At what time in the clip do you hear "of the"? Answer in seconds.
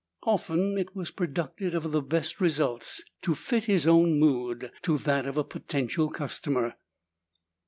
1.75-2.01